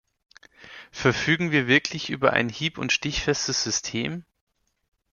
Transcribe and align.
Verfügen 0.91 1.51
wir 1.51 1.67
wirklich 1.67 2.09
über 2.09 2.33
ein 2.33 2.49
hieb- 2.49 2.79
und 2.79 2.91
stichfestes 2.91 3.61
System? 3.63 4.25